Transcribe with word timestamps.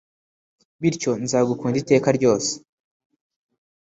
bityo 0.81 1.11
nzagukunda 1.23 1.77
iteka 1.83 2.09
ryose 2.17 2.51